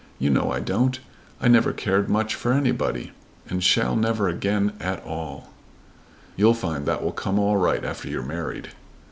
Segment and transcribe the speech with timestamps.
[0.17, 0.99] You know I don't.
[1.39, 3.11] I never cared much for anybody,
[3.47, 5.51] and shall never again care at all."
[6.35, 8.69] "You'll find that will come all right after you are married."